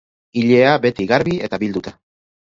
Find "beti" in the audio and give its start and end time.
0.85-1.07